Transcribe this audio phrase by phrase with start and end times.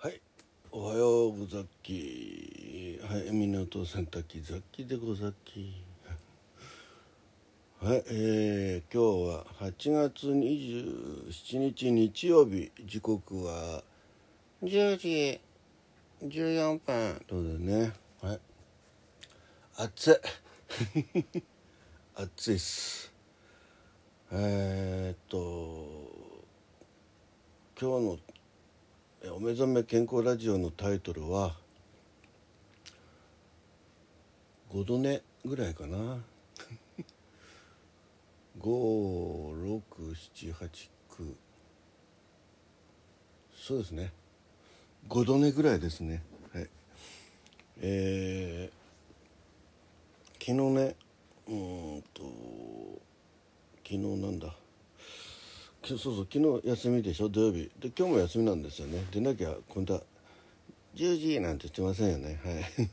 [0.00, 0.20] はい。
[0.70, 3.00] おはようござっき。
[3.02, 5.82] はい港洗濯機雑記でござっき。
[7.80, 13.82] はいえー、今日は8月27日日曜日時刻は
[14.62, 15.40] 10時
[16.22, 17.92] 14分ということでね。
[18.22, 18.40] はい。
[19.78, 21.32] 暑い。
[22.14, 23.12] 暑いっす。
[24.30, 25.88] えー、っと
[27.80, 28.18] 今日の
[29.26, 31.56] 「お目覚め健康ラジオ」のタイトルは
[34.70, 36.22] 5度寝ぐらいかな。
[38.60, 41.34] 56789
[43.56, 44.12] そうですね。
[45.08, 46.22] 5度寝ぐらいですね。
[46.52, 46.70] はい。
[47.78, 50.94] えー、昨日ね
[51.48, 51.54] う
[51.98, 52.22] んと
[53.82, 54.54] 昨日なんだ。
[55.84, 57.28] そうそう昨日休みでしょ？
[57.28, 57.70] 土曜日。
[57.78, 59.04] で今日も休みなんですよね。
[59.10, 60.02] でなきゃ今度は
[60.94, 62.40] 10時なんて言ってませんよね。
[62.44, 62.90] はい。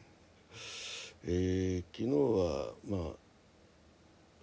[1.28, 3.16] えー、昨日はまあ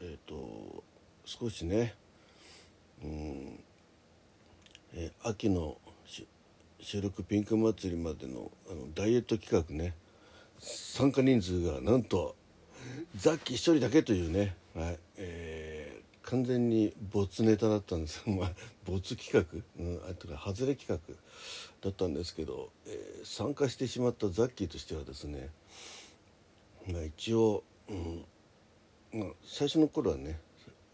[0.01, 0.85] えっ、ー、と
[1.25, 1.95] 少しね
[3.03, 3.59] うん
[4.95, 5.79] えー、秋の
[6.81, 9.95] 収録ピンク祭りまでのあのダイエット企画ね。
[10.59, 12.37] 参加人数がなんと
[13.17, 14.99] ザッキー1人だけというね、はい、
[16.33, 18.23] 完全に没ネタだったんです。
[18.31, 18.53] まあ
[18.87, 19.45] 没企画、
[19.79, 21.15] うん、あとか外れ企画？
[21.83, 25.51] だったんですけど、えー、参加してしまったザッキーとしてはですね、
[26.87, 28.25] まあ、一応、うん
[29.13, 30.39] まあ、最初の頃はね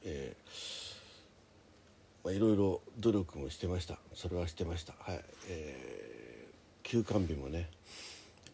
[0.02, 3.98] えー、まあ、いろいろ努力もしてました。
[4.14, 4.94] それはしてました。
[4.98, 7.70] はい、えー、休館日もね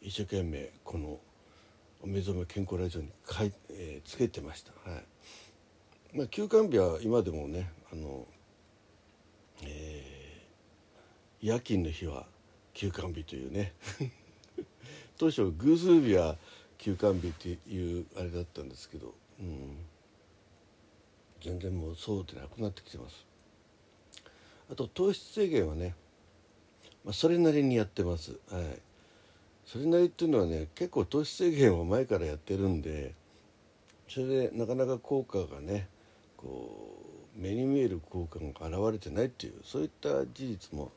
[0.03, 1.19] 一生懸命この
[2.03, 4.73] 「お目覚め健康ラジオに」かい、えー、つけてました。
[4.91, 5.05] はい。
[6.15, 8.27] まあ休館日は今でもねあの
[9.62, 12.27] えー、夜勤の日は
[12.73, 13.73] 休館日というね。
[15.17, 16.37] 当初偶数日は
[16.79, 19.77] 休館日っていうあれだったんですけどうん。
[21.41, 23.27] 全然もうそうでなくなってきてます。
[24.71, 25.94] あと糖質制限はね、
[27.05, 28.38] まあ、それなりにやってます。
[28.49, 28.81] はい。
[29.67, 33.15] それなりっていうのはね結構糖質制限を前からやってるんで
[34.09, 35.88] それでなかなか効果がね
[36.44, 40.93] こう目に見える効果が現れてないっていうそういった事実も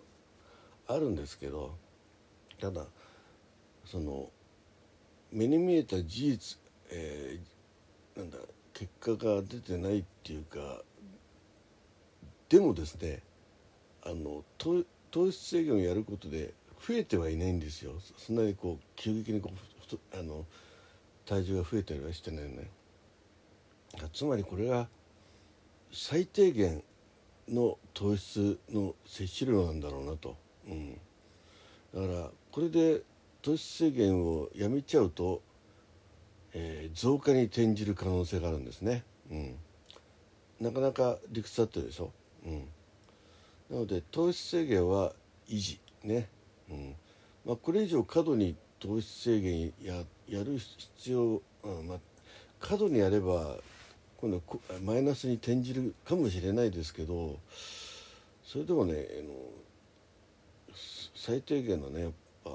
[0.88, 1.72] あるんですけど
[2.60, 2.84] ただ
[3.86, 4.30] その
[5.32, 6.60] 目に見えた事実、
[6.92, 8.38] えー、なんだ
[8.74, 10.82] 結果が出てないっていうか
[12.50, 13.22] でもですね
[14.04, 14.84] あの糖
[15.32, 16.54] 質制限をやることで
[16.86, 17.94] 増えてはいないんですよ。
[18.18, 20.46] そんなにこう急激にこうあの
[21.26, 22.70] 体重が増えたりはしてないね。
[24.14, 24.88] つまりこれが
[25.92, 26.84] 最低限
[27.50, 30.36] の糖質の摂取量なんだろうなと、
[30.68, 31.00] うん、
[31.94, 33.02] だからこれで
[33.42, 35.42] 糖質制限をやめちゃうと
[36.60, 39.56] えー、増加に転じる可能性があるんですね、うん、
[40.60, 42.12] なかなか理屈だってるでしょ、
[42.46, 42.68] うん、
[43.70, 45.14] なので糖質制限は
[45.48, 46.28] 維持ね、
[46.70, 46.96] うん。
[47.46, 52.00] まあ、これ以上過度に糖質制限ややる必要、うんまあ、
[52.60, 53.58] 過度にやれば
[54.18, 54.42] 今度
[54.84, 57.40] マイナスに転じるかもしれないですけど
[58.44, 59.34] それでもねあの
[61.16, 62.12] 最低限のねやっ
[62.44, 62.52] ぱ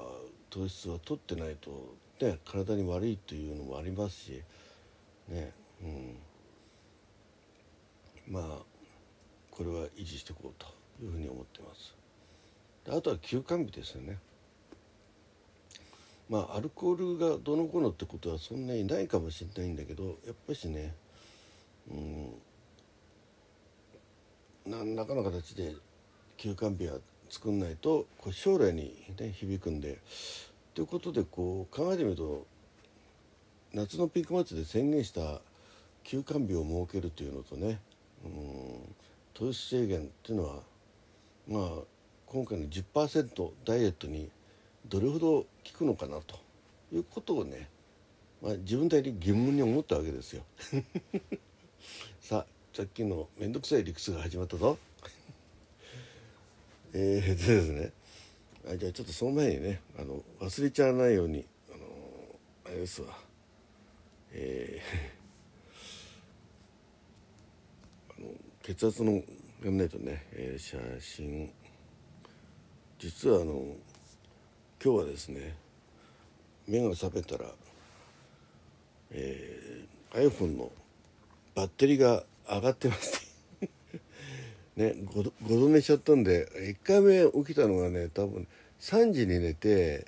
[0.49, 4.41] 糖質は取ってないとね、体に悪いというのもありますし、
[5.27, 5.51] ね
[5.83, 6.17] うん、
[8.29, 8.43] まあ
[9.51, 10.67] これは維持していこうと
[11.03, 11.95] いうふうに思ってます。
[12.89, 14.19] あとは休館日ですよね。
[16.29, 20.93] まあアルコールがどのこのってことはそんなにないかもしれないんだけどやっぱしね、
[21.91, 22.33] うん、
[24.65, 25.73] 何らかの形で
[26.37, 26.97] 休館日は
[27.29, 29.99] 作んないとこれ将来に、ね、響くんで
[30.73, 32.45] ということでこう考えてみると
[33.73, 35.41] 夏のピークマッチで宣言した
[36.03, 37.79] 休館日を設けるというのとね
[38.23, 38.95] うん
[39.33, 40.55] 糖質制限っていうのは
[41.47, 41.69] まあ
[42.27, 44.29] 今回の10%ダイエットに
[44.87, 45.47] どれほど効
[45.77, 46.35] くのかなと
[46.91, 47.69] いうことをね、
[48.41, 50.43] まあ、自分なりに疑問に思ったわけですよ。
[52.21, 54.77] さあさっきの面倒くさい理屈が始まったぞ。
[56.93, 57.91] えー、でですね。
[58.65, 61.85] あじゃあちょっとその前にねあの忘れちゃわないようにあの
[62.65, 63.19] あれですわ。
[64.31, 68.27] えー、 あの
[68.61, 69.23] 血圧の
[69.63, 71.53] やんないとね、えー、写真。
[72.99, 73.75] 実はあの
[74.83, 75.55] 今日はですね
[76.67, 77.51] 目が覚めたら、
[79.11, 80.71] えー、iPhone の
[81.55, 83.33] バッテリーが上がってます。
[84.75, 88.47] ね 5, 度寝しちゃったんで1回目起きたのがね多分
[88.79, 90.07] 3時に寝て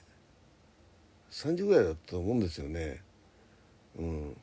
[1.31, 3.01] 3時ぐらいだったと思うんですよね。
[3.97, 4.37] うん。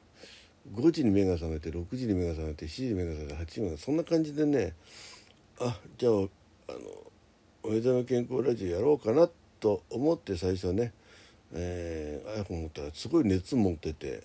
[0.70, 4.74] 5時に目が覚めて6時に目が覚めて7時に目が覚めて8時目がそんな感じでね
[5.58, 6.28] あじゃああの
[7.64, 9.28] 「お目覚め健康ラジオ」やろうかな
[9.58, 10.92] と思って最初ね、
[11.52, 14.22] え、iPhone 持ったらすごい熱持ってて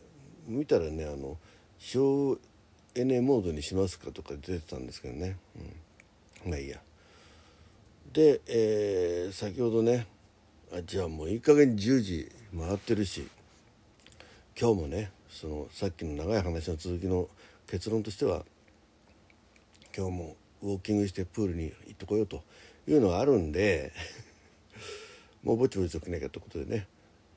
[0.48, 1.38] 見たらねあの
[1.80, 2.38] 省
[2.98, 5.38] エネモードにしますかとか出てたんですけどね、
[6.46, 6.80] うん、まあいいや。
[8.12, 10.08] で、えー、先ほどね
[10.74, 13.28] あじゃあもういい加減10時回ってるし
[14.60, 17.30] 今日もねそのさっきの長い話の続きの
[17.70, 18.44] 結論としては
[19.96, 22.42] 今日もウォーキングしてプールに行ってこようと
[22.88, 23.94] いうのがあるんで
[25.44, 26.88] もうぼちぼちときなきゃということでね。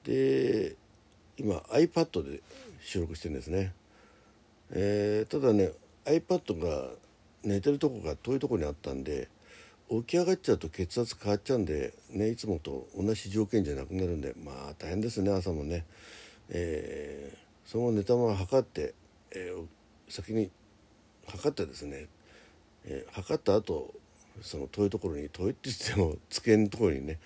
[0.04, 0.76] で
[1.36, 2.40] 今 iPad で
[2.80, 3.74] 収録してるんですね、
[4.72, 5.72] えー、ただね
[6.04, 6.90] iPad が
[7.42, 9.28] 寝てるとこが遠いとこにあったんで
[9.90, 15.84] 起き上がっちゃうと血圧変わっちゃうんで、ね、いつもと同じ条件じゃなくなるんでまあ大変ですね朝もね、
[16.48, 18.94] えー、その寝たまま測って、
[19.32, 20.50] えー、先に
[21.26, 22.06] 測ってですね、
[22.84, 23.92] えー、測った後
[24.42, 27.18] その遠いところに遠いって言っても机のところにね、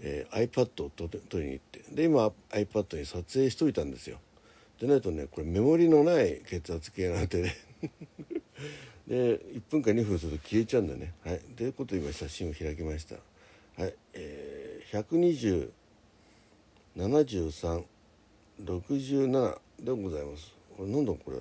[0.00, 4.18] えー、iPad を取りに行ってで今 iPad に撮影しといたんですよ。
[4.84, 7.56] でないとねこれメモリのない血圧計なんてね。
[9.08, 11.14] で1分か2分すると消えちゃうんだね。
[11.24, 11.40] はい。
[11.56, 13.14] ということで今写真を開きました。
[13.82, 13.94] はい。
[14.12, 15.72] えー、
[16.96, 20.54] 1207367でございます。
[20.76, 21.38] これなんだこれ？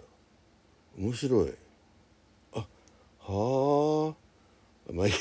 [0.98, 1.54] 面白い。
[2.54, 2.66] あ
[3.19, 4.16] は
[4.90, 5.07] あまあ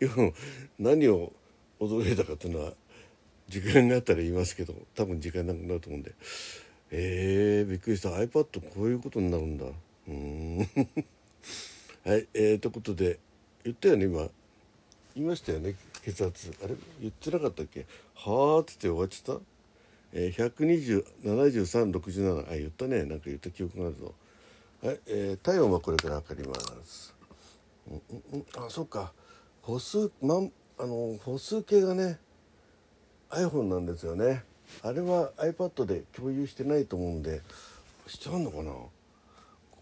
[0.00, 0.32] 今
[0.78, 1.32] 何を
[1.80, 2.74] 驚いたかというのは
[3.48, 6.12] 時間があったら言いますけど多分時間なくなると思うんで。
[6.94, 8.10] えー、びっくりした。
[8.10, 9.64] iPad こういうことになるんだ。
[10.08, 10.58] うん。
[12.04, 13.18] はいえー、ということで
[13.64, 14.28] 言ったよね今。
[15.14, 15.74] 言いましたよね
[16.04, 16.52] 血圧。
[16.62, 16.74] あれ？
[17.00, 17.86] 言ってなかったっけ？
[18.14, 19.42] はあっつって終わっちゃった、
[20.12, 20.52] えー、
[21.22, 23.04] 1207367あ言ったね。
[23.04, 24.14] なんか言った記憶があるぞ。
[24.82, 26.54] はい、えー、体温はこれから測りま
[26.84, 27.14] す。
[27.90, 28.02] うん
[28.34, 28.46] うん。
[28.56, 29.14] あそっか。
[29.62, 32.18] 歩数まんあの歩数計がね
[33.30, 34.44] iPhone なんですよね。
[34.82, 37.42] あれは iPad で共有してないと思うんで
[38.06, 38.72] してあんのかな？
[38.72, 38.90] こ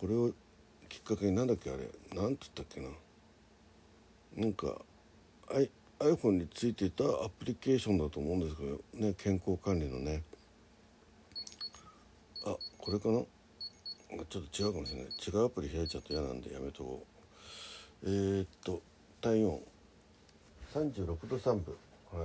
[0.07, 0.31] れを
[0.89, 1.89] きっかけになんだっけあれ？
[2.15, 2.89] 何て言ったっけな？
[4.37, 4.83] なんか
[5.53, 5.71] I
[6.01, 10.23] iPhone についていたアプリケーションだと思うんですけどね健康管理のね。
[12.45, 13.23] あこれかな？
[14.29, 15.11] ちょっと違うかもしれない。
[15.11, 17.07] 違うアプリ開いちゃった嫌なんでやめとこ
[18.03, 18.07] う。
[18.07, 18.83] えー、っと
[19.21, 19.61] 体温。
[20.75, 21.77] 36度3分。
[22.13, 22.25] は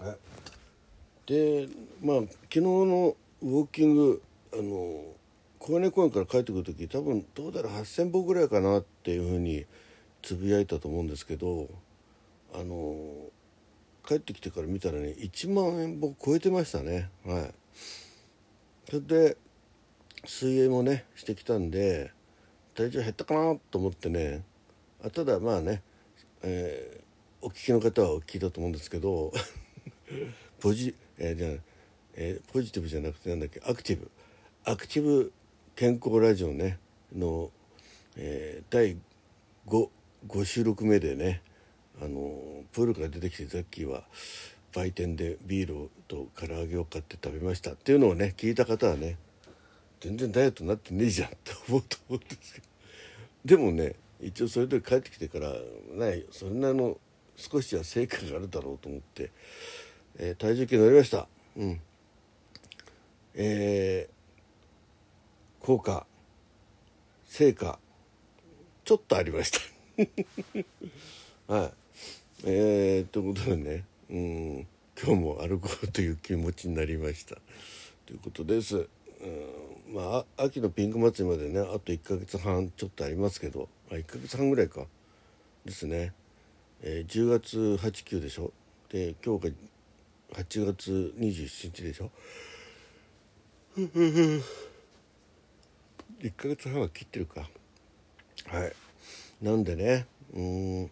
[0.00, 0.04] い。
[0.04, 0.16] はい
[1.26, 1.68] で
[2.02, 4.22] まあ昨日のウォーキング
[4.52, 5.04] あの
[5.58, 9.66] 小金公園から帰ってくる時多分どうだろう8,000歩ぐらいかなっていうふうに
[10.22, 11.68] つぶやいたと思うんですけど
[12.54, 13.04] あの
[14.06, 17.10] 帰ってきてから見たらね1万円歩超えてましたね。
[17.24, 17.54] はい。
[18.88, 19.36] それで
[20.24, 22.12] 水泳もねしてきたんで
[22.74, 24.42] 体重減ったかなと思ってね
[25.04, 25.82] あただまあね、
[26.42, 29.32] えー、お聞きの方はお聞きだと思うんですけど
[30.60, 31.48] ポジ,、えー、じゃ
[32.14, 34.10] えー、ポジティブじゃなくてなんだっけアクティブ。
[34.64, 35.32] アクティブ
[35.76, 36.78] 健康ラジオね。
[37.14, 37.50] の、
[38.16, 38.96] えー、第
[39.66, 39.88] 5,
[40.26, 41.42] 5収録目でね
[42.00, 44.04] あのプールから出てきてザッキーは
[44.74, 47.72] 売店でビールと唐揚げを買って食べました。
[47.72, 49.16] っていうのをね聞いた方はね
[50.00, 52.66] 全然ダイエットになってねえじゃんって思うと思うんですけど。
[53.44, 55.52] でもね一応それで帰ってきてから
[55.94, 56.98] ないそんなの
[57.36, 59.30] 少しは成果があるだろうと思って、
[60.18, 61.26] えー、体重計乗りました。
[61.56, 61.80] うん。
[63.34, 64.20] えー
[65.60, 66.06] 効果
[67.26, 67.78] 成果
[68.84, 69.58] ちょっとありました。
[71.54, 71.72] はい。
[72.44, 73.84] えー、ということでね。
[74.08, 74.66] うん。
[75.00, 77.36] 今日も歩こうという気持ちになりました。
[78.06, 83.68] ということです、うん、まあ秋のピンク祭りまでねあと1ヶ月半ちょっとありますけど。
[83.90, 84.86] あ1ヶ月半ぐらいか。
[85.64, 86.14] ですね、
[86.80, 88.52] えー、10月89でしょ。
[88.88, 89.54] で今日が
[90.34, 92.10] 8月27日でしょ
[93.76, 94.42] ？1
[96.36, 97.48] ヶ月半は切ってるか。
[98.46, 98.72] はい。
[99.42, 100.90] なんでねうん。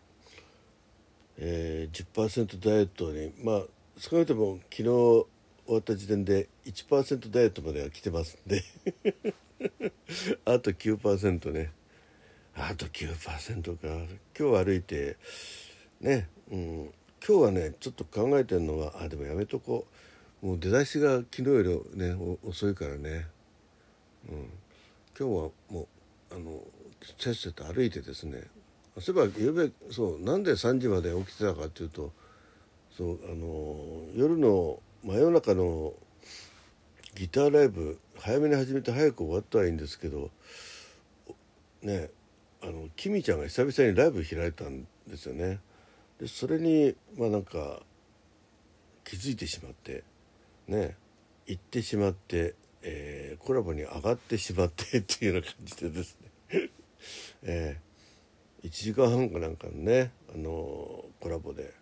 [1.38, 3.62] えー、10%ダイエットにまあ
[3.98, 5.26] 少なくとも昨日終
[5.68, 8.64] わった時点で1%ダイエットまでは来てますんで。
[10.44, 11.70] あと9%ね。
[12.54, 14.14] あと9%か。
[14.36, 15.16] 今日歩いて
[16.00, 16.92] ね、うん、
[17.26, 19.98] 今日はねちょっと考えてるのはあでもやめとこう。
[20.40, 21.62] もう出だしが昨日よ
[21.94, 23.26] りね遅いからね。
[24.30, 24.48] うん。
[25.18, 25.86] 今日はもう
[26.30, 26.60] あの
[27.18, 28.44] せっせと歩いてですね。
[29.00, 32.12] そういえばゆべそうなんで3時まで起きてたかっていうと
[32.96, 33.76] そうあの
[34.14, 35.92] 夜の真夜中の
[37.14, 40.30] ギターライブ早めに始めて早く終わったらいいんですけど
[41.82, 42.10] ね
[42.60, 45.60] あのキミちゃんが久々にライブ開いたんですよね。
[46.20, 47.80] でそれにまあなんか
[49.04, 50.04] 気づいてしまって
[50.66, 50.96] ね
[51.46, 56.30] 行ってしまって、えー、コラボに上がってしまって っていうような感じでですね、
[57.42, 61.72] えー、1時間半かなんかのね、あのー、コラボで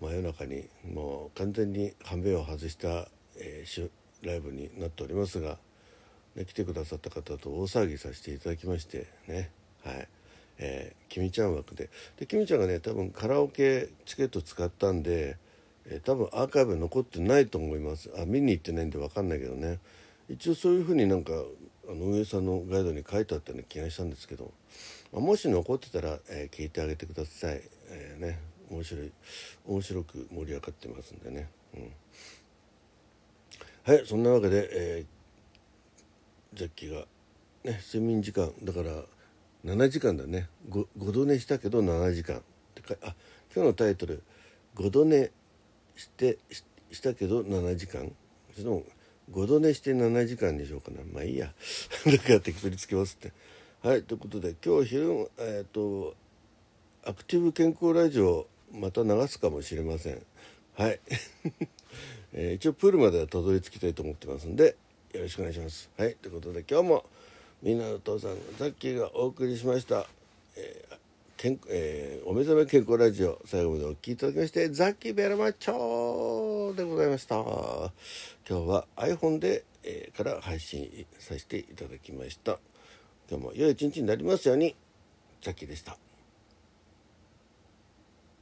[0.00, 3.90] 真夜中にもう完全に半分を外した、えー、
[4.22, 5.58] ライブになっておりますが、
[6.36, 9.50] ね、来てくださった方と大騒ぎさせていただきましてね
[9.82, 10.08] はい。
[10.62, 11.90] えー、きみちゃん枠で。
[12.18, 15.36] できみちゃんがね多分カラオケチケット使ったんで、
[15.86, 18.10] えー、多分アーカイブ残ってないと思います。
[18.16, 19.78] あ見に行ってないんで分かんないけどね。
[20.28, 21.32] 一応そういうふうになんか
[21.88, 24.52] あの運営さんのガイドに書いてあったような気がしたんですけど、
[25.12, 28.38] まあ、もし残ってたら、えー、聞いてあげてください、えー、ね。
[28.70, 29.10] 面白い
[29.66, 31.92] 面白く盛り上がってますんでね、うん、
[33.94, 37.00] はいそんなわけで、えー、ジャッキーが
[37.64, 38.92] ね睡眠時間だから
[39.64, 40.48] 7時間だね。
[40.70, 42.40] 5, 度寝したけど7時間っ
[42.74, 43.14] てかあ
[43.54, 44.22] 今日のタイトル
[44.76, 45.30] 「5度寝
[45.96, 46.38] して
[46.90, 48.14] したけど7時間」
[48.56, 48.82] その
[49.30, 51.02] 5度寝して7時間にしようかな。
[51.04, 51.54] まあいいや。
[52.06, 53.32] だから適当につけますって。
[53.82, 56.14] はいということで今日昼えっ、ー、と
[57.04, 60.22] アクティブ健康ラジオまた流すかもしれません。
[60.74, 61.00] はい、
[62.32, 64.76] えー、一応プールまではたどり着きたいと思ってますんで
[65.12, 65.90] よろしくお願いします。
[65.96, 67.06] はいということで今日も
[67.62, 70.06] みんなの父さんザッキーがお送りしました、
[70.56, 71.00] えー
[71.36, 73.40] 健えー、お目覚め健康ラジオ。
[73.46, 77.36] 最後までお聴きいただきましてザッキーベラマッチョでございました。
[77.36, 77.92] 今
[78.46, 82.58] 日は iPhone で、えー、から配信させていただきました。
[83.30, 84.76] 今日も良い一日になりますように。
[85.40, 85.96] ザッキーでした。